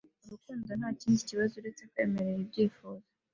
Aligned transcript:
Urukundo 0.25 0.69
ntakindi 0.79 1.27
kibazo 1.29 1.53
uretse 1.59 1.83
kwemerera 1.91 2.39
ibyifuzo 2.43 3.05